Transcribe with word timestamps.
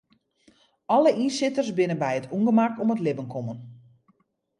Alle 0.95 1.11
ynsitters 1.23 1.69
binne 1.77 1.97
by 2.01 2.13
it 2.19 2.29
ûngemak 2.37 2.73
om 2.81 2.93
it 2.93 3.01
libben 3.05 3.31
kommen. 3.33 3.59